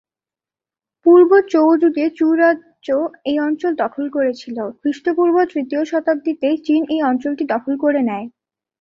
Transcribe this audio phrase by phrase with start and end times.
[1.05, 2.87] পূর্ব Zhou যুগে Chu রাজ্য
[3.25, 8.25] এই অঞ্চল দখল করেছিল, খ্রিস্টপূর্ব তৃতীয় শতাব্দীতে চিন এই অঞ্চলটি দখল করে নেয়।